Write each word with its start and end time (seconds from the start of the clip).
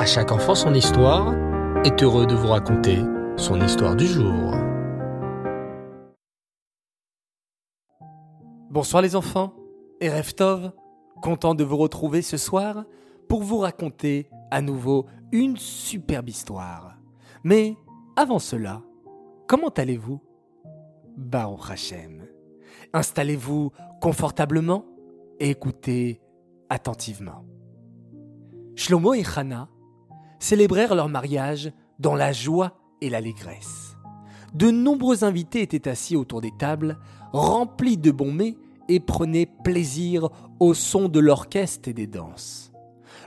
À 0.00 0.06
chaque 0.06 0.32
enfant 0.32 0.54
son 0.54 0.72
histoire 0.72 1.34
est 1.84 2.02
heureux 2.02 2.24
de 2.24 2.34
vous 2.34 2.46
raconter 2.46 3.00
son 3.36 3.60
histoire 3.60 3.94
du 3.94 4.06
jour. 4.06 4.54
Bonsoir 8.70 9.02
les 9.02 9.14
enfants 9.14 9.52
et 10.00 10.08
Reftov, 10.08 10.72
content 11.20 11.54
de 11.54 11.64
vous 11.64 11.76
retrouver 11.76 12.22
ce 12.22 12.38
soir 12.38 12.86
pour 13.28 13.42
vous 13.42 13.58
raconter 13.58 14.30
à 14.50 14.62
nouveau 14.62 15.04
une 15.32 15.58
superbe 15.58 16.30
histoire. 16.30 16.96
Mais 17.44 17.76
avant 18.16 18.38
cela, 18.38 18.80
comment 19.46 19.68
allez-vous? 19.68 20.22
Baruch 21.18 21.70
Hashem. 21.72 22.26
Installez-vous 22.94 23.70
confortablement 24.00 24.86
et 25.38 25.50
écoutez 25.50 26.22
attentivement. 26.70 27.44
Shlomo 28.76 29.12
et 29.12 29.24
Hana 29.36 29.68
célébrèrent 30.40 30.96
leur 30.96 31.08
mariage 31.08 31.72
dans 32.00 32.16
la 32.16 32.32
joie 32.32 32.72
et 33.00 33.10
l'allégresse. 33.10 33.96
De 34.54 34.70
nombreux 34.70 35.22
invités 35.22 35.62
étaient 35.62 35.88
assis 35.88 36.16
autour 36.16 36.40
des 36.40 36.50
tables, 36.58 36.98
remplis 37.32 37.96
de 37.96 38.10
bons 38.10 38.32
mets 38.32 38.56
et 38.88 38.98
prenaient 38.98 39.48
plaisir 39.62 40.28
au 40.58 40.74
son 40.74 41.08
de 41.08 41.20
l'orchestre 41.20 41.88
et 41.88 41.92
des 41.92 42.08
danses. 42.08 42.72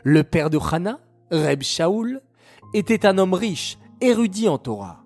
Le 0.04 0.24
père 0.24 0.50
de 0.50 0.60
Hana, 0.60 1.00
Reb 1.32 1.64
Shaoul, 1.64 2.22
était 2.74 3.06
un 3.06 3.18
homme 3.18 3.34
riche, 3.34 3.78
érudit 4.02 4.50
en 4.50 4.58
Torah. 4.58 5.06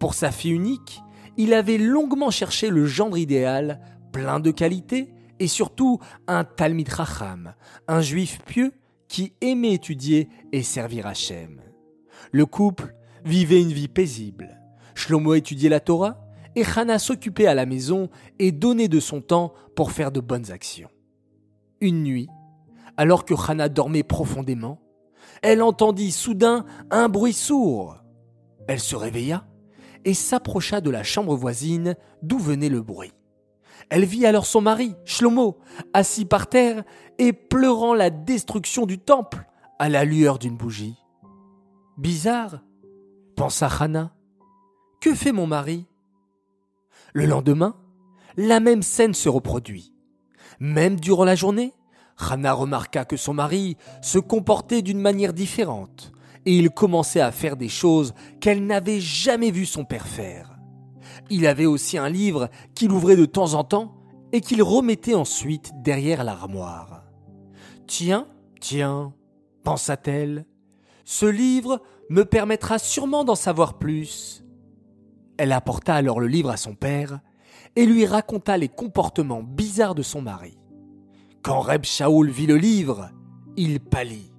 Pour 0.00 0.14
sa 0.14 0.32
fille 0.32 0.52
unique, 0.52 1.00
il 1.36 1.54
avait 1.54 1.78
longuement 1.78 2.30
cherché 2.30 2.68
le 2.68 2.86
gendre 2.86 3.16
idéal, 3.16 3.80
plein 4.10 4.40
de 4.40 4.50
qualités, 4.50 5.14
et 5.38 5.46
surtout 5.46 6.00
un 6.26 6.44
Talmid 6.44 6.88
Racham, 6.88 7.54
un 7.88 8.00
juif 8.00 8.40
pieux 8.44 8.72
qui 9.12 9.34
aimait 9.42 9.74
étudier 9.74 10.30
et 10.52 10.62
servir 10.62 11.06
Hachem. 11.06 11.60
Le 12.30 12.46
couple 12.46 12.94
vivait 13.26 13.60
une 13.60 13.74
vie 13.74 13.88
paisible. 13.88 14.58
Shlomo 14.94 15.34
étudiait 15.34 15.68
la 15.68 15.80
Torah 15.80 16.26
et 16.56 16.64
Hana 16.64 16.98
s'occupait 16.98 17.46
à 17.46 17.54
la 17.54 17.66
maison 17.66 18.08
et 18.38 18.52
donnait 18.52 18.88
de 18.88 19.00
son 19.00 19.20
temps 19.20 19.52
pour 19.76 19.92
faire 19.92 20.12
de 20.12 20.20
bonnes 20.20 20.50
actions. 20.50 20.88
Une 21.82 22.02
nuit, 22.02 22.30
alors 22.96 23.26
que 23.26 23.34
Hana 23.34 23.68
dormait 23.68 24.02
profondément, 24.02 24.80
elle 25.42 25.60
entendit 25.60 26.10
soudain 26.10 26.64
un 26.90 27.10
bruit 27.10 27.34
sourd. 27.34 27.98
Elle 28.66 28.80
se 28.80 28.96
réveilla 28.96 29.46
et 30.06 30.14
s'approcha 30.14 30.80
de 30.80 30.88
la 30.88 31.02
chambre 31.02 31.36
voisine 31.36 31.96
d'où 32.22 32.38
venait 32.38 32.70
le 32.70 32.80
bruit. 32.80 33.12
Elle 33.90 34.04
vit 34.04 34.26
alors 34.26 34.46
son 34.46 34.60
mari, 34.60 34.94
Shlomo, 35.04 35.58
assis 35.92 36.24
par 36.24 36.48
terre 36.48 36.84
et 37.18 37.32
pleurant 37.32 37.94
la 37.94 38.10
destruction 38.10 38.86
du 38.86 38.98
temple 38.98 39.46
à 39.78 39.88
la 39.88 40.04
lueur 40.04 40.38
d'une 40.38 40.56
bougie. 40.56 40.96
Bizarre, 41.98 42.60
pensa 43.36 43.68
Hana. 43.80 44.14
Que 45.00 45.14
fait 45.14 45.32
mon 45.32 45.46
mari? 45.46 45.86
Le 47.12 47.26
lendemain, 47.26 47.76
la 48.36 48.60
même 48.60 48.82
scène 48.82 49.14
se 49.14 49.28
reproduit. 49.28 49.92
Même 50.60 50.98
durant 50.98 51.24
la 51.24 51.34
journée, 51.34 51.74
Hana 52.18 52.52
remarqua 52.52 53.04
que 53.04 53.16
son 53.16 53.34
mari 53.34 53.76
se 54.00 54.18
comportait 54.18 54.82
d'une 54.82 55.00
manière 55.00 55.32
différente 55.32 56.12
et 56.44 56.56
il 56.56 56.70
commençait 56.70 57.20
à 57.20 57.32
faire 57.32 57.56
des 57.56 57.68
choses 57.68 58.14
qu'elle 58.40 58.66
n'avait 58.66 59.00
jamais 59.00 59.50
vu 59.50 59.66
son 59.66 59.84
père 59.84 60.06
faire. 60.06 60.51
Il 61.30 61.46
avait 61.46 61.66
aussi 61.66 61.98
un 61.98 62.08
livre 62.08 62.48
qu'il 62.74 62.92
ouvrait 62.92 63.16
de 63.16 63.24
temps 63.24 63.54
en 63.54 63.64
temps 63.64 63.94
et 64.32 64.40
qu'il 64.40 64.62
remettait 64.62 65.14
ensuite 65.14 65.72
derrière 65.82 66.24
l'armoire. 66.24 67.04
Tiens, 67.86 68.26
tiens, 68.60 69.12
pensa-t-elle, 69.64 70.46
ce 71.04 71.26
livre 71.26 71.82
me 72.08 72.24
permettra 72.24 72.78
sûrement 72.78 73.24
d'en 73.24 73.34
savoir 73.34 73.78
plus. 73.78 74.44
Elle 75.36 75.52
apporta 75.52 75.94
alors 75.94 76.20
le 76.20 76.28
livre 76.28 76.50
à 76.50 76.56
son 76.56 76.74
père 76.74 77.20
et 77.76 77.86
lui 77.86 78.06
raconta 78.06 78.56
les 78.56 78.68
comportements 78.68 79.42
bizarres 79.42 79.94
de 79.94 80.02
son 80.02 80.22
mari. 80.22 80.58
Quand 81.42 81.60
Reb 81.60 81.84
Shaoul 81.84 82.30
vit 82.30 82.46
le 82.46 82.56
livre, 82.56 83.10
il 83.56 83.80
pâlit. 83.80 84.32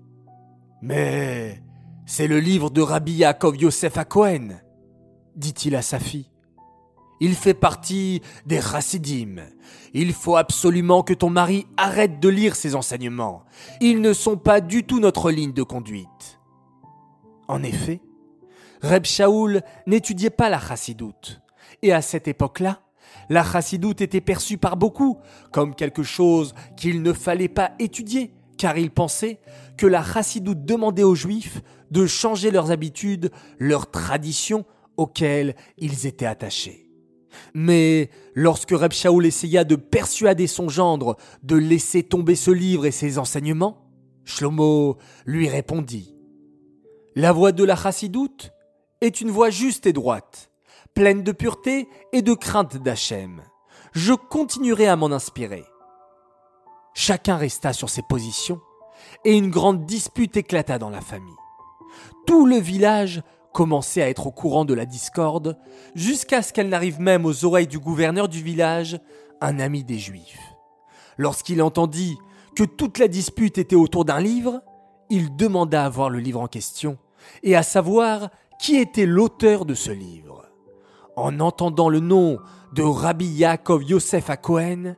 Mais 0.81 1.61
c'est 2.05 2.27
le 2.27 2.39
livre 2.39 2.69
de 2.69 2.81
Rabbi 2.81 3.13
Yaakov 3.13 3.57
Yosef 3.57 3.97
à 3.97 4.05
Cohen, 4.05 4.59
dit-il 5.35 5.75
à 5.75 5.81
sa 5.81 5.99
fille. 5.99 6.32
Il 7.25 7.35
fait 7.35 7.53
partie 7.53 8.21
des 8.45 8.59
chassidim. 8.59 9.37
Il 9.93 10.11
faut 10.11 10.35
absolument 10.35 11.03
que 11.03 11.13
ton 11.13 11.29
mari 11.29 11.65
arrête 11.77 12.19
de 12.19 12.27
lire 12.27 12.53
ses 12.53 12.75
enseignements. 12.75 13.45
Ils 13.79 14.01
ne 14.01 14.11
sont 14.11 14.35
pas 14.35 14.59
du 14.59 14.83
tout 14.83 14.99
notre 14.99 15.31
ligne 15.31 15.53
de 15.53 15.63
conduite. 15.63 16.41
En 17.47 17.63
effet, 17.63 18.01
Reb 18.81 19.05
Shaoul 19.05 19.61
n'étudiait 19.87 20.31
pas 20.31 20.49
la 20.49 20.59
chassidoute. 20.59 21.39
Et 21.81 21.93
à 21.93 22.01
cette 22.01 22.27
époque-là, 22.27 22.81
la 23.29 23.45
chassidoute 23.45 24.01
était 24.01 24.19
perçue 24.19 24.57
par 24.57 24.75
beaucoup 24.75 25.17
comme 25.53 25.75
quelque 25.75 26.03
chose 26.03 26.53
qu'il 26.75 27.03
ne 27.03 27.13
fallait 27.13 27.47
pas 27.47 27.71
étudier, 27.79 28.33
car 28.57 28.77
ils 28.77 28.91
pensaient 28.91 29.39
que 29.77 29.87
la 29.87 30.03
chassidoute 30.03 30.65
demandait 30.65 31.03
aux 31.03 31.15
juifs 31.15 31.61
de 31.89 32.05
changer 32.05 32.51
leurs 32.51 32.71
habitudes, 32.71 33.31
leurs 33.59 33.91
traditions 33.91 34.65
auxquelles 34.97 35.55
ils 35.77 36.05
étaient 36.05 36.25
attachés. 36.25 36.83
Mais 37.53 38.09
lorsque 38.33 38.71
Reb 38.71 38.91
Shaoul 38.91 39.25
essaya 39.25 39.63
de 39.63 39.75
persuader 39.75 40.47
son 40.47 40.69
gendre 40.69 41.17
de 41.43 41.55
laisser 41.55 42.03
tomber 42.03 42.35
ce 42.35 42.51
livre 42.51 42.85
et 42.85 42.91
ses 42.91 43.17
enseignements, 43.17 43.89
Shlomo 44.25 44.97
lui 45.25 45.49
répondit 45.49 46.15
La 47.15 47.31
voix 47.31 47.51
de 47.51 47.63
la 47.63 47.75
chassidoute 47.75 48.51
est 49.01 49.21
une 49.21 49.31
voix 49.31 49.49
juste 49.49 49.85
et 49.85 49.93
droite, 49.93 50.51
pleine 50.93 51.23
de 51.23 51.31
pureté 51.31 51.87
et 52.11 52.21
de 52.21 52.33
crainte 52.33 52.77
d'Hachem. 52.77 53.41
Je 53.93 54.13
continuerai 54.13 54.87
à 54.87 54.95
m'en 54.95 55.11
inspirer. 55.11 55.65
Chacun 56.93 57.37
resta 57.37 57.73
sur 57.73 57.89
ses 57.89 58.01
positions 58.03 58.61
et 59.25 59.37
une 59.37 59.49
grande 59.49 59.85
dispute 59.85 60.37
éclata 60.37 60.79
dans 60.79 60.89
la 60.89 61.01
famille. 61.01 61.35
Tout 62.25 62.45
le 62.45 62.57
village 62.57 63.21
commençait 63.53 64.01
à 64.01 64.09
être 64.09 64.27
au 64.27 64.31
courant 64.31 64.65
de 64.65 64.73
la 64.73 64.85
discorde, 64.85 65.57
jusqu'à 65.95 66.41
ce 66.41 66.51
qu'elle 66.51 66.69
n'arrive 66.69 66.99
même 66.99 67.25
aux 67.25 67.45
oreilles 67.45 67.67
du 67.67 67.79
gouverneur 67.79 68.27
du 68.27 68.41
village, 68.41 68.99
un 69.39 69.59
ami 69.59 69.83
des 69.83 69.99
Juifs. 69.99 70.39
Lorsqu'il 71.17 71.61
entendit 71.61 72.17
que 72.55 72.63
toute 72.63 72.97
la 72.97 73.07
dispute 73.07 73.57
était 73.57 73.75
autour 73.75 74.05
d'un 74.05 74.19
livre, 74.19 74.61
il 75.09 75.35
demanda 75.35 75.85
à 75.85 75.89
voir 75.89 76.09
le 76.09 76.19
livre 76.19 76.41
en 76.41 76.47
question 76.47 76.97
et 77.43 77.55
à 77.55 77.63
savoir 77.63 78.29
qui 78.59 78.77
était 78.77 79.05
l'auteur 79.05 79.65
de 79.65 79.73
ce 79.73 79.91
livre. 79.91 80.45
En 81.15 81.39
entendant 81.39 81.89
le 81.89 81.99
nom 81.99 82.39
de 82.73 82.81
Rabbi 82.81 83.27
Yaakov 83.27 83.83
Yosef 83.83 84.29
à 84.29 84.37
Cohen, 84.37 84.95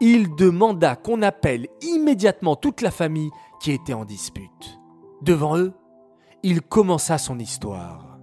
il 0.00 0.34
demanda 0.34 0.96
qu'on 0.96 1.22
appelle 1.22 1.68
immédiatement 1.80 2.56
toute 2.56 2.82
la 2.82 2.90
famille 2.90 3.30
qui 3.60 3.72
était 3.72 3.94
en 3.94 4.04
dispute. 4.04 4.78
Devant 5.22 5.56
eux, 5.56 5.72
il 6.46 6.60
commença 6.60 7.16
son 7.16 7.38
histoire. 7.38 8.18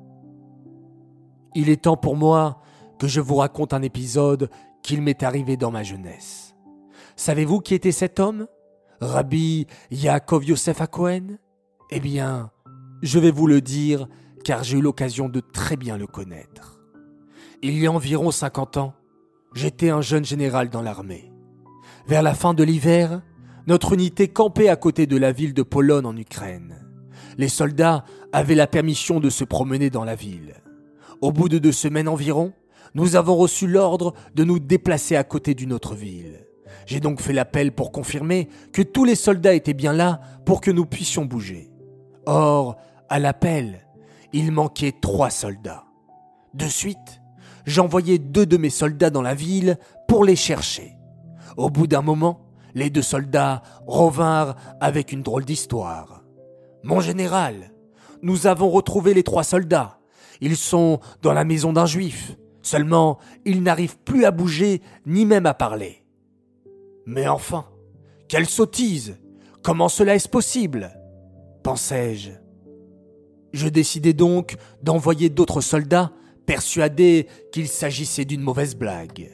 Il 1.56 1.70
est 1.70 1.82
temps 1.82 1.98
pour 1.98 2.16
moi 2.16 2.62
que 3.00 3.08
je 3.08 3.20
vous 3.20 3.38
raconte 3.38 3.74
un 3.74 3.82
épisode 3.82 4.52
qu'il 4.84 5.02
m'est 5.02 5.24
arrivé 5.24 5.58
dans 5.58 5.72
ma 5.72 5.82
jeunesse. 5.82 6.56
Savez-vous 7.16 7.62
qui 7.62 7.74
était 7.74 7.92
cet 7.92 8.20
homme? 8.20 8.46
Rabbi 9.02 9.66
Yaakov 9.90 10.46
Yosef 10.46 10.88
Cohen 10.92 11.40
Eh 11.90 12.00
bien, 12.00 12.52
je 13.02 13.18
vais 13.18 13.32
vous 13.32 13.48
le 13.48 13.60
dire 13.60 14.08
car 14.44 14.64
j'ai 14.64 14.78
eu 14.78 14.82
l'occasion 14.82 15.28
de 15.28 15.40
très 15.40 15.76
bien 15.76 15.98
le 15.98 16.06
connaître. 16.06 16.80
Il 17.64 17.76
y 17.80 17.88
a 17.88 17.92
environ 17.92 18.30
50 18.30 18.78
ans, 18.78 18.94
j'étais 19.56 19.90
un 19.90 20.02
jeune 20.02 20.26
général 20.26 20.70
dans 20.70 20.84
l'armée. 20.84 21.34
Vers 22.06 22.22
la 22.22 22.36
fin 22.36 22.54
de 22.54 22.64
l'hiver, 22.64 23.24
notre 23.66 23.94
unité 23.94 24.28
campait 24.28 24.70
à 24.70 24.76
côté 24.76 25.08
de 25.08 25.18
la 25.18 25.32
ville 25.32 25.56
de 25.56 25.64
Pologne 25.64 26.06
en 26.06 26.16
Ukraine 26.16 26.81
les 27.42 27.50
soldats 27.50 28.06
avaient 28.32 28.54
la 28.54 28.68
permission 28.68 29.20
de 29.20 29.32
se 29.32 29.44
promener 29.44 29.90
dans 29.90 30.04
la 30.04 30.14
ville. 30.14 30.54
Au 31.22 31.32
bout 31.32 31.50
de 31.50 31.58
deux 31.58 31.72
semaines 31.72 32.08
environ, 32.08 32.54
nous 32.94 33.16
avons 33.16 33.36
reçu 33.36 33.66
l'ordre 33.66 34.14
de 34.36 34.44
nous 34.44 34.60
déplacer 34.60 35.16
à 35.16 35.24
côté 35.24 35.56
d'une 35.56 35.74
autre 35.74 35.96
ville. 35.96 36.46
J'ai 36.86 37.00
donc 37.00 37.20
fait 37.20 37.34
l'appel 37.34 37.72
pour 37.72 37.92
confirmer 37.92 38.48
que 38.74 38.84
tous 38.84 39.06
les 39.06 39.16
soldats 39.16 39.56
étaient 39.56 39.74
bien 39.74 39.92
là 39.92 40.22
pour 40.46 40.62
que 40.62 40.70
nous 40.70 40.86
puissions 40.86 41.26
bouger. 41.26 41.72
Or, 42.28 42.78
à 43.10 43.18
l'appel, 43.18 43.88
il 44.34 44.52
manquait 44.52 44.94
trois 45.02 45.32
soldats. 45.32 45.86
De 46.54 46.68
suite, 46.68 47.24
j'envoyai 47.66 48.20
deux 48.20 48.46
de 48.46 48.58
mes 48.58 48.70
soldats 48.70 49.10
dans 49.10 49.24
la 49.24 49.34
ville 49.34 49.80
pour 50.08 50.26
les 50.26 50.36
chercher. 50.36 50.96
Au 51.58 51.72
bout 51.72 51.88
d'un 51.88 52.04
moment, 52.04 52.42
les 52.76 52.92
deux 52.92 53.02
soldats 53.02 53.64
revinrent 53.88 54.56
avec 54.80 55.12
une 55.12 55.24
drôle 55.24 55.46
d'histoire. 55.46 56.21
Mon 56.84 57.00
général, 57.00 57.72
nous 58.22 58.48
avons 58.48 58.70
retrouvé 58.70 59.14
les 59.14 59.24
trois 59.24 59.44
soldats. 59.44 60.00
Ils 60.42 60.58
sont 60.58 61.00
dans 61.22 61.34
la 61.34 61.44
maison 61.44 61.74
d'un 61.74 61.86
juif. 61.86 62.38
Seulement, 62.64 63.20
ils 63.46 63.64
n'arrivent 63.64 63.98
plus 64.00 64.26
à 64.26 64.32
bouger, 64.32 64.82
ni 65.06 65.26
même 65.26 65.46
à 65.46 65.54
parler. 65.54 66.04
Mais 67.06 67.28
enfin, 67.28 67.66
quelle 68.28 68.48
sottise 68.48 69.18
Comment 69.64 69.90
cela 69.90 70.16
est-ce 70.16 70.30
possible? 70.30 70.92
Pensai-je. 71.64 72.32
Je 73.54 73.68
décidai 73.68 74.14
donc 74.14 74.56
d'envoyer 74.82 75.30
d'autres 75.30 75.62
soldats, 75.62 76.12
persuadés 76.46 77.28
qu'il 77.52 77.68
s'agissait 77.68 78.26
d'une 78.26 78.42
mauvaise 78.42 78.76
blague. 78.76 79.30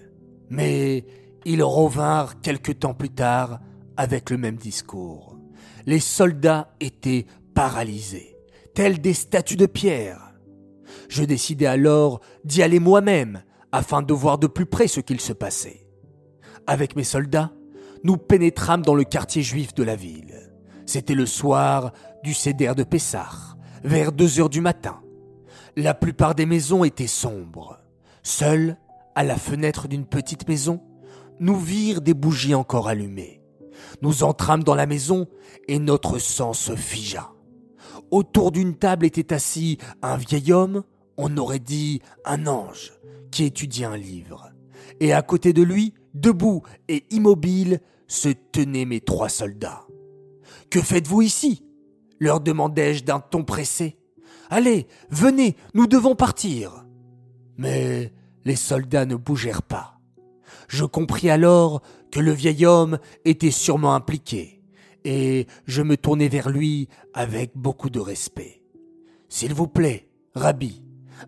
Mais 0.49 1.05
ils 1.45 1.63
revinrent 1.63 2.41
quelque 2.41 2.71
temps 2.71 2.93
plus 2.93 3.09
tard 3.09 3.59
avec 3.95 4.29
le 4.29 4.37
même 4.37 4.57
discours. 4.57 5.37
Les 5.85 5.99
soldats 6.01 6.73
étaient 6.81 7.25
paralysés, 7.57 8.37
tels 8.75 9.01
des 9.01 9.15
statues 9.15 9.55
de 9.55 9.65
pierre. 9.65 10.35
Je 11.09 11.23
décidai 11.23 11.65
alors 11.65 12.19
d'y 12.43 12.61
aller 12.61 12.79
moi-même 12.79 13.41
afin 13.71 14.03
de 14.03 14.13
voir 14.13 14.37
de 14.37 14.45
plus 14.45 14.67
près 14.67 14.87
ce 14.87 14.99
qu'il 14.99 15.19
se 15.19 15.33
passait. 15.33 15.89
Avec 16.67 16.95
mes 16.95 17.03
soldats, 17.03 17.51
nous 18.03 18.15
pénétrâmes 18.15 18.83
dans 18.83 18.93
le 18.93 19.03
quartier 19.03 19.41
juif 19.41 19.73
de 19.73 19.81
la 19.81 19.95
ville. 19.95 20.53
C'était 20.85 21.15
le 21.15 21.25
soir 21.25 21.93
du 22.23 22.35
Céder 22.35 22.73
de 22.77 22.83
Pessah, 22.83 23.57
vers 23.83 24.11
deux 24.11 24.39
heures 24.39 24.51
du 24.51 24.61
matin. 24.61 25.01
La 25.75 25.95
plupart 25.95 26.35
des 26.35 26.45
maisons 26.45 26.83
étaient 26.83 27.07
sombres. 27.07 27.79
Seul, 28.21 28.77
à 29.15 29.23
la 29.23 29.35
fenêtre 29.35 29.87
d'une 29.87 30.05
petite 30.05 30.47
maison, 30.47 30.83
nous 31.39 31.57
virent 31.57 32.01
des 32.01 32.13
bougies 32.13 32.53
encore 32.53 32.87
allumées. 32.87 33.41
Nous 34.03 34.21
entrâmes 34.21 34.63
dans 34.63 34.75
la 34.75 34.85
maison 34.85 35.25
et 35.67 35.79
notre 35.79 36.19
sang 36.19 36.53
se 36.53 36.75
figea. 36.75 37.31
Autour 38.11 38.51
d'une 38.51 38.75
table 38.75 39.05
était 39.05 39.33
assis 39.33 39.77
un 40.01 40.17
vieil 40.17 40.53
homme, 40.53 40.83
on 41.17 41.35
aurait 41.37 41.59
dit 41.59 42.01
un 42.25 42.47
ange, 42.47 42.93
qui 43.31 43.43
étudiait 43.43 43.85
un 43.85 43.97
livre. 43.97 44.51
Et 44.99 45.13
à 45.13 45.21
côté 45.21 45.53
de 45.53 45.63
lui, 45.63 45.93
debout 46.13 46.63
et 46.87 47.03
immobile, 47.11 47.81
se 48.07 48.29
tenaient 48.29 48.85
mes 48.85 49.01
trois 49.01 49.29
soldats. 49.29 49.85
Que 50.69 50.81
faites-vous 50.81 51.21
ici? 51.21 51.63
leur 52.19 52.39
demandai-je 52.39 53.03
d'un 53.03 53.19
ton 53.19 53.43
pressé. 53.43 53.97
Allez, 54.49 54.87
venez, 55.09 55.55
nous 55.73 55.87
devons 55.87 56.15
partir. 56.15 56.85
Mais 57.57 58.13
les 58.45 58.55
soldats 58.55 59.05
ne 59.05 59.15
bougèrent 59.15 59.63
pas. 59.63 59.99
Je 60.67 60.85
compris 60.85 61.29
alors 61.29 61.81
que 62.11 62.19
le 62.19 62.31
vieil 62.31 62.65
homme 62.65 62.99
était 63.25 63.51
sûrement 63.51 63.93
impliqué, 63.93 64.56
et 65.03 65.47
je 65.65 65.81
me 65.81 65.97
tournai 65.97 66.27
vers 66.27 66.49
lui 66.49 66.87
avec 67.13 67.51
beaucoup 67.55 67.89
de 67.89 67.99
respect. 67.99 68.61
S'il 69.29 69.53
vous 69.53 69.67
plaît, 69.67 70.09
Rabbi, 70.35 70.83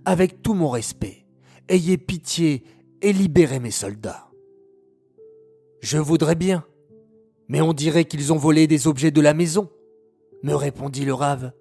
avec 0.06 0.42
tout 0.42 0.54
mon 0.54 0.70
respect, 0.70 1.26
ayez 1.68 1.98
pitié 1.98 2.64
et 3.02 3.14
libérez 3.14 3.60
mes 3.60 3.72
soldats. 3.72 4.30
Je 5.82 5.98
voudrais 5.98 6.36
bien, 6.36 6.66
mais 7.48 7.62
on 7.62 7.74
dirait 7.74 8.06
qu'ils 8.06 8.34
ont 8.34 8.38
volé 8.38 8.68
des 8.68 8.88
objets 8.88 9.12
de 9.12 9.22
la 9.22 9.34
maison, 9.34 9.70
me 10.44 10.54
répondit 10.54 11.06
le 11.06 11.14
rave, 11.14 11.52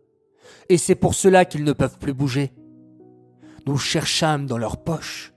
et 0.69 0.79
c'est 0.79 0.95
pour 0.95 1.15
cela 1.15 1.45
qu'ils 1.45 1.65
ne 1.65 1.73
peuvent 1.73 1.99
plus 1.99 2.15
bouger. 2.15 2.53
Nous 3.67 3.79
cherchâmes 3.79 4.47
dans 4.47 4.59
leurs 4.59 4.83
poches, 4.83 5.33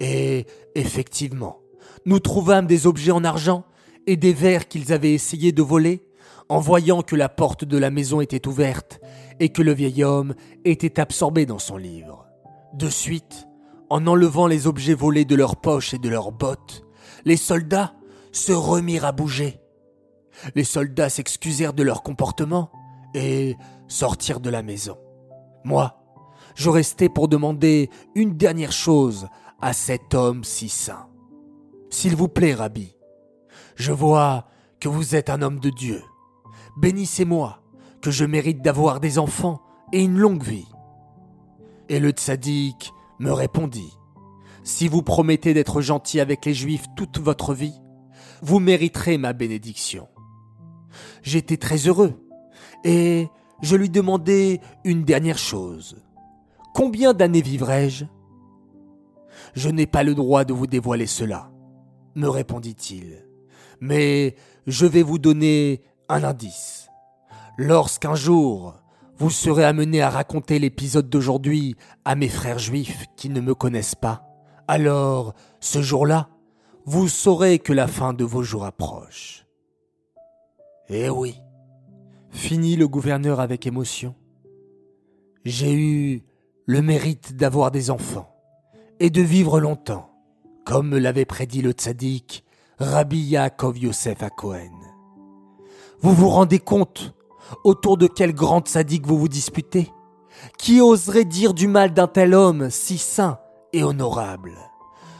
et 0.00 0.46
effectivement, 0.74 1.60
nous 2.04 2.20
trouvâmes 2.20 2.66
des 2.66 2.86
objets 2.86 3.10
en 3.10 3.24
argent 3.24 3.64
et 4.10 4.16
des 4.16 4.32
verres 4.32 4.66
qu'ils 4.66 4.92
avaient 4.92 5.14
essayé 5.14 5.52
de 5.52 5.62
voler, 5.62 6.02
en 6.48 6.58
voyant 6.58 7.00
que 7.00 7.14
la 7.14 7.28
porte 7.28 7.64
de 7.64 7.78
la 7.78 7.90
maison 7.90 8.20
était 8.20 8.48
ouverte 8.48 8.98
et 9.38 9.50
que 9.50 9.62
le 9.62 9.72
vieil 9.72 10.02
homme 10.02 10.34
était 10.64 10.98
absorbé 10.98 11.46
dans 11.46 11.60
son 11.60 11.76
livre. 11.76 12.26
De 12.74 12.88
suite, 12.88 13.46
en 13.88 14.08
enlevant 14.08 14.48
les 14.48 14.66
objets 14.66 14.94
volés 14.94 15.24
de 15.24 15.36
leurs 15.36 15.60
poches 15.60 15.94
et 15.94 15.98
de 15.98 16.08
leurs 16.08 16.32
bottes, 16.32 16.82
les 17.24 17.36
soldats 17.36 17.94
se 18.32 18.50
remirent 18.50 19.04
à 19.04 19.12
bouger. 19.12 19.60
Les 20.56 20.64
soldats 20.64 21.08
s'excusèrent 21.08 21.72
de 21.72 21.84
leur 21.84 22.02
comportement 22.02 22.72
et 23.14 23.54
sortirent 23.86 24.40
de 24.40 24.50
la 24.50 24.64
maison. 24.64 24.98
Moi, 25.62 26.02
je 26.56 26.68
restai 26.68 27.08
pour 27.08 27.28
demander 27.28 27.90
une 28.16 28.36
dernière 28.36 28.72
chose 28.72 29.28
à 29.60 29.72
cet 29.72 30.14
homme 30.14 30.42
si 30.42 30.68
saint. 30.68 31.06
S'il 31.90 32.16
vous 32.16 32.28
plaît, 32.28 32.54
Rabbi, 32.54 32.96
je 33.80 33.92
vois 33.92 34.44
que 34.78 34.88
vous 34.88 35.16
êtes 35.16 35.30
un 35.30 35.40
homme 35.40 35.58
de 35.58 35.70
Dieu. 35.70 36.02
Bénissez-moi, 36.76 37.62
que 38.02 38.10
je 38.10 38.26
mérite 38.26 38.60
d'avoir 38.60 39.00
des 39.00 39.18
enfants 39.18 39.62
et 39.92 40.02
une 40.02 40.18
longue 40.18 40.42
vie. 40.42 40.68
Et 41.88 41.98
le 41.98 42.10
tzaddik 42.10 42.92
me 43.18 43.32
répondit, 43.32 43.96
Si 44.64 44.86
vous 44.86 45.02
promettez 45.02 45.54
d'être 45.54 45.80
gentil 45.80 46.20
avec 46.20 46.44
les 46.44 46.52
Juifs 46.52 46.84
toute 46.94 47.18
votre 47.18 47.54
vie, 47.54 47.80
vous 48.42 48.60
mériterez 48.60 49.16
ma 49.16 49.32
bénédiction. 49.32 50.08
J'étais 51.22 51.56
très 51.56 51.88
heureux, 51.88 52.22
et 52.84 53.28
je 53.62 53.76
lui 53.76 53.88
demandai 53.88 54.60
une 54.84 55.04
dernière 55.04 55.38
chose. 55.38 56.02
Combien 56.74 57.14
d'années 57.14 57.42
vivrai-je? 57.42 58.04
Je 59.54 59.70
n'ai 59.70 59.86
pas 59.86 60.02
le 60.02 60.14
droit 60.14 60.44
de 60.44 60.52
vous 60.52 60.66
dévoiler 60.66 61.06
cela, 61.06 61.50
me 62.14 62.28
répondit-il, 62.28 63.29
mais 63.80 64.36
je 64.66 64.86
vais 64.86 65.02
vous 65.02 65.18
donner 65.18 65.82
un 66.08 66.24
indice. 66.24 66.88
Lorsqu'un 67.56 68.14
jour 68.14 68.80
vous 69.20 69.28
serez 69.28 69.64
amené 69.64 70.00
à 70.00 70.08
raconter 70.08 70.58
l'épisode 70.58 71.10
d'aujourd'hui 71.10 71.76
à 72.06 72.14
mes 72.14 72.30
frères 72.30 72.58
juifs 72.58 73.04
qui 73.16 73.28
ne 73.28 73.42
me 73.42 73.54
connaissent 73.54 73.94
pas. 73.94 74.24
Alors, 74.66 75.34
ce 75.60 75.82
jour-là, 75.82 76.30
vous 76.86 77.06
saurez 77.06 77.58
que 77.58 77.74
la 77.74 77.86
fin 77.86 78.14
de 78.14 78.24
vos 78.24 78.42
jours 78.42 78.64
approche. 78.64 79.46
Eh 80.88 81.10
oui, 81.10 81.36
finit 82.30 82.76
le 82.76 82.88
gouverneur 82.88 83.40
avec 83.40 83.66
émotion. 83.66 84.14
J'ai 85.44 85.74
eu 85.74 86.22
le 86.64 86.80
mérite 86.80 87.36
d'avoir 87.36 87.70
des 87.70 87.90
enfants 87.90 88.34
et 89.00 89.10
de 89.10 89.20
vivre 89.20 89.60
longtemps, 89.60 90.10
comme 90.64 90.88
me 90.88 90.98
l'avait 90.98 91.26
prédit 91.26 91.60
le 91.60 91.72
tzaddik 91.72 92.42
Rabbi 92.80 93.18
Yaakov 93.18 93.76
Yosef 93.76 94.22
à 94.22 94.30
Cohen. 94.30 94.72
Vous 96.00 96.14
vous 96.14 96.30
rendez 96.30 96.58
compte 96.58 97.14
Autour 97.62 97.98
de 97.98 98.06
quel 98.06 98.32
grand 98.32 98.66
sadique 98.66 99.06
vous 99.06 99.18
vous 99.18 99.28
disputez? 99.28 99.92
Qui 100.56 100.80
oserait 100.80 101.26
dire 101.26 101.52
du 101.52 101.68
mal 101.68 101.92
d'un 101.92 102.06
tel 102.06 102.32
homme 102.32 102.70
si 102.70 102.96
saint 102.96 103.38
et 103.74 103.82
honorable? 103.82 104.56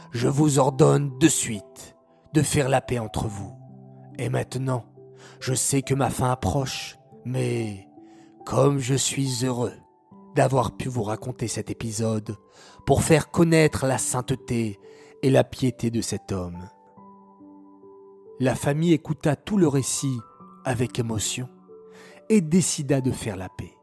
Je 0.09 0.27
vous 0.27 0.57
ordonne 0.57 1.15
de 1.19 1.27
suite 1.27 1.95
de 2.33 2.41
faire 2.41 2.67
la 2.67 2.81
paix 2.81 2.97
entre 2.97 3.27
vous. 3.27 3.53
Et 4.17 4.29
maintenant, 4.29 4.85
je 5.39 5.53
sais 5.53 5.83
que 5.83 5.93
ma 5.93 6.09
fin 6.09 6.31
approche, 6.31 6.97
mais 7.25 7.87
comme 8.43 8.79
je 8.79 8.95
suis 8.95 9.45
heureux 9.45 9.73
d'avoir 10.35 10.75
pu 10.75 10.89
vous 10.89 11.03
raconter 11.03 11.47
cet 11.47 11.69
épisode 11.69 12.35
pour 12.87 13.03
faire 13.03 13.29
connaître 13.29 13.85
la 13.85 13.99
sainteté 13.99 14.79
et 15.21 15.29
la 15.29 15.43
piété 15.43 15.91
de 15.91 16.01
cet 16.01 16.31
homme. 16.31 16.67
La 18.41 18.55
famille 18.55 18.93
écouta 18.93 19.35
tout 19.35 19.55
le 19.55 19.67
récit 19.67 20.17
avec 20.65 20.97
émotion 20.97 21.47
et 22.27 22.41
décida 22.41 22.99
de 22.99 23.11
faire 23.11 23.37
la 23.37 23.49
paix. 23.49 23.77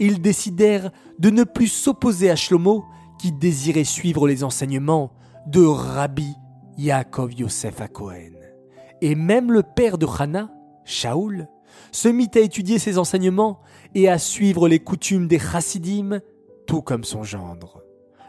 Ils 0.00 0.22
décidèrent 0.22 0.90
de 1.18 1.28
ne 1.28 1.44
plus 1.44 1.66
s'opposer 1.68 2.30
à 2.30 2.36
Shlomo, 2.36 2.86
qui 3.20 3.32
désirait 3.32 3.84
suivre 3.84 4.26
les 4.26 4.44
enseignements 4.44 5.12
de 5.46 5.62
Rabbi 5.62 6.34
Yaakov 6.78 7.34
Yosef 7.34 7.82
à. 7.82 8.54
Et 9.02 9.14
même 9.14 9.52
le 9.52 9.62
père 9.62 9.98
de 9.98 10.06
Hana, 10.06 10.50
Shaoul, 10.86 11.46
se 11.90 12.08
mit 12.08 12.30
à 12.34 12.38
étudier 12.38 12.78
ses 12.78 12.96
enseignements 12.96 13.60
et 13.94 14.08
à 14.08 14.16
suivre 14.16 14.68
les 14.68 14.78
coutumes 14.78 15.28
des 15.28 15.38
chassidim, 15.38 16.20
tout 16.66 16.80
comme 16.80 17.04
son 17.04 17.24
gendre. 17.24 17.82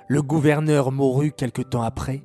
Le 0.10 0.22
gouverneur 0.22 0.91
mourut 0.91 1.32
quelque 1.32 1.62
temps 1.62 1.84
après, 1.84 2.22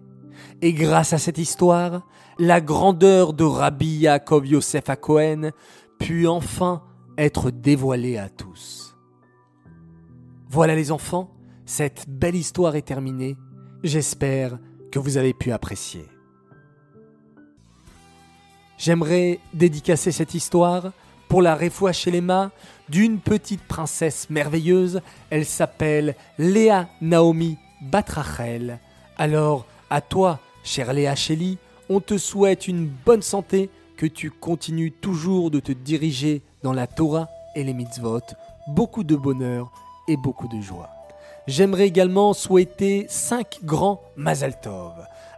et 0.63 0.73
grâce 0.73 1.13
à 1.13 1.19
cette 1.19 1.39
histoire, 1.39 2.03
la 2.39 2.61
grandeur 2.61 3.33
de 3.33 3.45
Rabbi 3.45 3.87
Yaakov 3.87 4.47
Yosef 4.47 4.89
à 4.89 4.97
Cohen 4.97 5.51
put 5.99 6.27
enfin 6.27 6.83
être 7.17 7.51
dévoilé 7.51 8.17
à 8.17 8.29
tous. 8.29 8.97
Voilà 10.49 10.75
les 10.75 10.93
enfants, 10.93 11.31
cette 11.67 12.09
belle 12.09 12.37
histoire 12.37 12.77
est 12.77 12.83
terminée. 12.83 13.37
J'espère 13.83 14.59
que 14.91 14.99
vous 14.99 15.17
avez 15.17 15.35
pu 15.35 15.53
apprécier. 15.53 16.07
J'aimerais 18.79 19.41
dédicacer 19.53 20.13
cette 20.13 20.35
histoire 20.35 20.93
pour 21.29 21.43
la 21.43 21.55
réfoua 21.55 21.93
chez 21.93 22.11
les 22.11 22.21
mains 22.21 22.51
d'une 22.89 23.19
petite 23.19 23.63
princesse 23.63 24.31
merveilleuse. 24.31 25.01
Elle 25.31 25.45
s'appelle 25.45 26.15
Léa 26.39 26.89
Naomi 27.01 27.59
Batrachel. 27.83 28.79
Alors, 29.19 29.67
à 29.91 30.01
toi, 30.01 30.39
chère 30.63 30.93
Léa 30.93 31.15
Shelley, 31.15 31.57
on 31.89 32.01
te 32.01 32.19
souhaite 32.19 32.69
une 32.69 32.87
bonne 32.87 33.23
santé, 33.23 33.71
que 33.97 34.07
tu 34.07 34.31
continues 34.31 34.93
toujours 34.93 35.51
de 35.51 35.59
te 35.59 35.73
diriger 35.73 36.43
dans 36.63 36.73
la 36.73 36.87
Torah 36.87 37.29
et 37.57 37.65
les 37.65 37.75
mitzvot, 37.75 38.21
beaucoup 38.69 39.03
de 39.03 39.17
bonheur 39.17 39.73
et 40.07 40.17
beaucoup 40.17 40.47
de 40.47 40.61
joie. 40.61 40.89
J'aimerais 41.49 41.87
également 41.87 42.33
souhaiter 42.33 43.07
cinq 43.09 43.59
grands 43.65 44.01
Mazal 44.17 44.61
Tov. 44.61 44.93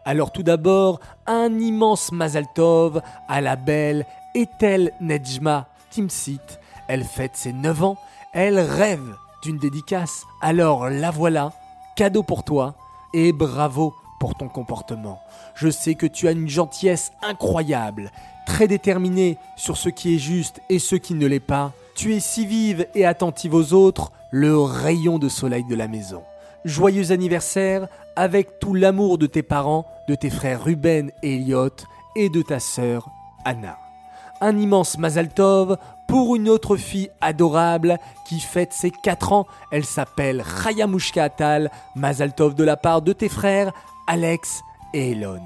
Alors 0.04 0.33
tout 0.33 0.42
d'abord, 0.42 1.00
un 1.26 1.59
immense 1.59 2.12
Mazal 2.12 2.47
Tov 2.54 3.00
à 3.28 3.40
la 3.40 3.57
belle 3.57 4.04
Ethel 4.35 4.92
Nejma 5.00 5.69
Timsit. 5.90 6.40
Elle 6.88 7.04
fête 7.04 7.37
ses 7.37 7.52
9 7.52 7.85
ans. 7.85 7.97
Elle 8.35 8.59
rêve 8.59 9.14
d'une 9.42 9.59
dédicace. 9.59 10.25
Alors 10.42 10.90
la 10.90 11.11
voilà, 11.11 11.52
cadeau 11.97 12.23
pour 12.23 12.45
toi, 12.45 12.75
et 13.14 13.33
bravo 13.33 13.95
pour 14.21 14.37
ton 14.37 14.49
comportement. 14.49 15.21
Je 15.57 15.69
sais 15.69 15.97
que 15.97 16.07
tu 16.07 16.29
as 16.29 16.33
une 16.33 16.49
gentillesse 16.49 17.11
incroyable, 17.23 18.12
très 18.47 18.69
déterminée 18.69 19.39
sur 19.57 19.77
ce 19.77 19.89
qui 19.89 20.15
est 20.15 20.19
juste 20.19 20.61
et 20.69 20.79
ce 20.79 20.95
qui 20.95 21.15
ne 21.15 21.27
l'est 21.27 21.41
pas. 21.41 21.73
Tu 21.97 22.15
es 22.15 22.21
si 22.21 22.47
vive 22.47 22.87
et 22.95 23.05
attentive 23.05 23.55
aux 23.55 23.73
autres, 23.73 24.12
le 24.31 24.57
rayon 24.61 25.19
de 25.19 25.29
soleil 25.29 25.65
de 25.65 25.75
la 25.75 25.89
maison. 25.89 26.23
Joyeux 26.65 27.11
anniversaire 27.11 27.89
avec 28.15 28.61
tout 28.61 28.75
l'amour 28.75 29.17
de 29.17 29.27
tes 29.27 29.43
parents, 29.43 29.87
de 30.07 30.15
tes 30.15 30.31
frères 30.31 30.62
Ruben 30.62 31.11
et 31.23 31.37
Elliot 31.37 31.71
et 32.15 32.29
de 32.29 32.43
ta 32.43 32.61
sœur 32.61 33.09
Anna. 33.45 33.79
Un 34.43 34.59
immense 34.59 34.99
Mazal 34.99 35.29
Tov 35.29 35.79
pour 36.07 36.37
une 36.37 36.49
autre 36.49 36.77
fille 36.77 37.11
adorable 37.21 37.99
qui 38.27 38.41
fête 38.41 38.73
ses 38.73 38.91
4 38.91 39.33
ans. 39.33 39.47
Elle 39.71 39.85
s'appelle 39.85 40.43
Raya 40.43 40.87
Mushka 40.87 41.25
Atal. 41.25 41.71
Mazal 41.95 42.35
Tov 42.35 42.55
de 42.55 42.65
la 42.65 42.77
part 42.77 43.00
de 43.00 43.12
tes 43.12 43.29
frères 43.29 43.73
Alex 44.11 44.64
et 44.93 45.12
Elon. 45.12 45.40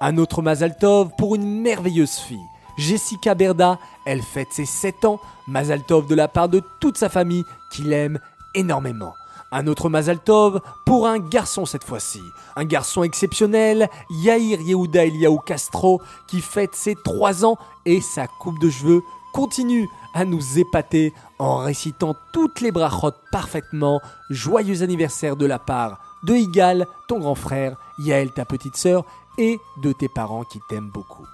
Un 0.00 0.16
autre 0.16 0.40
Mazal 0.40 0.74
Tov 0.78 1.10
pour 1.18 1.34
une 1.34 1.60
merveilleuse 1.60 2.14
fille. 2.14 2.46
Jessica 2.78 3.34
Berda, 3.34 3.78
elle 4.06 4.22
fête 4.22 4.54
ses 4.54 4.64
7 4.64 5.04
ans. 5.04 5.20
Mazal 5.46 5.82
Tov 5.82 6.06
de 6.06 6.14
la 6.14 6.26
part 6.26 6.48
de 6.48 6.62
toute 6.80 6.96
sa 6.96 7.10
famille 7.10 7.44
qui 7.70 7.82
l'aime 7.82 8.18
énormément. 8.54 9.12
Un 9.52 9.66
autre 9.66 9.90
Mazal 9.90 10.18
Tov 10.18 10.62
pour 10.86 11.06
un 11.06 11.18
garçon 11.18 11.66
cette 11.66 11.84
fois-ci. 11.84 12.22
Un 12.56 12.64
garçon 12.64 13.02
exceptionnel, 13.02 13.90
Yair 14.08 14.62
Yehuda 14.62 15.04
Eliaou 15.04 15.36
Castro, 15.36 16.00
qui 16.26 16.40
fête 16.40 16.74
ses 16.74 16.94
3 16.94 17.44
ans 17.44 17.58
et 17.84 18.00
sa 18.00 18.26
coupe 18.26 18.58
de 18.60 18.70
cheveux 18.70 19.02
continue 19.34 19.90
à 20.14 20.24
nous 20.24 20.58
épater 20.58 21.12
en 21.38 21.58
récitant 21.58 22.16
toutes 22.32 22.62
les 22.62 22.72
brachotes 22.72 23.20
parfaitement. 23.30 24.00
Joyeux 24.30 24.82
anniversaire 24.82 25.36
de 25.36 25.44
la 25.44 25.58
part 25.58 26.00
de 26.26 26.34
Igal, 26.34 26.86
ton 27.08 27.20
grand 27.20 27.34
frère, 27.34 27.76
Yael, 27.98 28.32
ta 28.32 28.44
petite 28.44 28.76
sœur, 28.76 29.04
et 29.38 29.58
de 29.82 29.92
tes 29.92 30.08
parents 30.08 30.44
qui 30.44 30.58
t'aiment 30.68 30.90
beaucoup. 30.90 31.26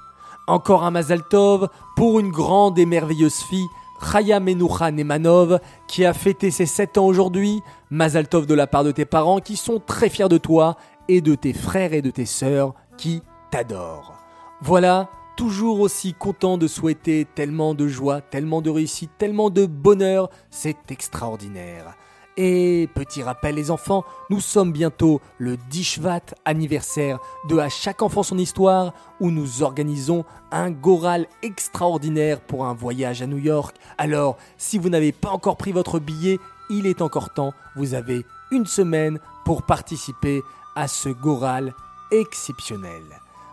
Encore 0.46 0.84
un 0.84 0.90
Mazal 0.90 1.22
Tov 1.28 1.68
pour 1.96 2.20
une 2.20 2.30
grande 2.30 2.78
et 2.78 2.86
merveilleuse 2.86 3.36
fille, 3.36 3.66
Chaya 4.00 4.40
Menoucha 4.40 4.90
Nemanov, 4.90 5.60
qui 5.86 6.04
a 6.04 6.12
fêté 6.12 6.50
ses 6.50 6.66
7 6.66 6.98
ans 6.98 7.06
aujourd'hui. 7.06 7.62
Mazal 7.90 8.28
Tov 8.28 8.46
de 8.46 8.54
la 8.54 8.66
part 8.66 8.84
de 8.84 8.90
tes 8.90 9.04
parents 9.04 9.38
qui 9.38 9.56
sont 9.56 9.78
très 9.78 10.08
fiers 10.08 10.28
de 10.28 10.38
toi 10.38 10.76
et 11.08 11.20
de 11.20 11.34
tes 11.34 11.52
frères 11.52 11.92
et 11.92 12.02
de 12.02 12.10
tes 12.10 12.26
sœurs 12.26 12.74
qui 12.98 13.22
t'adorent. 13.50 14.14
Voilà, 14.60 15.08
toujours 15.36 15.80
aussi 15.80 16.14
content 16.14 16.58
de 16.58 16.66
souhaiter 16.66 17.26
tellement 17.34 17.74
de 17.74 17.86
joie, 17.86 18.20
tellement 18.20 18.60
de 18.60 18.70
réussite, 18.70 19.10
tellement 19.18 19.50
de 19.50 19.66
bonheur, 19.66 20.28
c'est 20.50 20.90
extraordinaire. 20.90 21.94
Et 22.38 22.88
petit 22.94 23.22
rappel 23.22 23.56
les 23.56 23.70
enfants, 23.70 24.04
nous 24.30 24.40
sommes 24.40 24.72
bientôt 24.72 25.20
le 25.36 25.58
10 25.58 25.84
Shvat 25.84 26.20
anniversaire 26.46 27.18
de 27.48 27.58
À 27.58 27.68
chaque 27.68 28.00
enfant 28.00 28.22
son 28.22 28.38
histoire 28.38 28.94
où 29.20 29.30
nous 29.30 29.62
organisons 29.62 30.24
un 30.50 30.70
goral 30.70 31.26
extraordinaire 31.42 32.40
pour 32.40 32.64
un 32.64 32.72
voyage 32.72 33.20
à 33.20 33.26
New 33.26 33.36
York. 33.36 33.76
Alors, 33.98 34.38
si 34.56 34.78
vous 34.78 34.88
n'avez 34.88 35.12
pas 35.12 35.28
encore 35.28 35.58
pris 35.58 35.72
votre 35.72 35.98
billet, 35.98 36.38
il 36.70 36.86
est 36.86 37.02
encore 37.02 37.34
temps, 37.34 37.52
vous 37.76 37.92
avez 37.92 38.24
une 38.50 38.66
semaine 38.66 39.18
pour 39.44 39.64
participer 39.64 40.42
à 40.74 40.88
ce 40.88 41.10
goral 41.10 41.74
exceptionnel. 42.10 43.02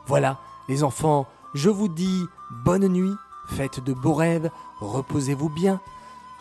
Voilà, 0.05 0.39
les 0.69 0.83
enfants, 0.85 1.27
je 1.53 1.69
vous 1.69 1.89
dis 1.89 2.23
bonne 2.63 2.87
nuit, 2.87 3.15
faites 3.49 3.83
de 3.83 3.91
beaux 3.91 4.13
rêves, 4.13 4.49
reposez-vous 4.79 5.49
bien, 5.49 5.81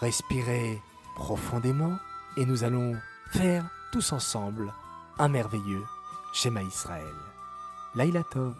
respirez 0.00 0.80
profondément 1.16 1.96
et 2.38 2.46
nous 2.46 2.62
allons 2.62 2.94
faire 3.32 3.64
tous 3.90 4.12
ensemble 4.12 4.72
un 5.18 5.28
merveilleux 5.28 5.82
schéma 6.32 6.62
Israël. 6.62 7.16
Laïla 7.96 8.22
Tov. 8.22 8.54